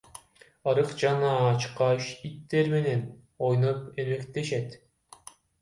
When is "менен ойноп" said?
2.73-4.03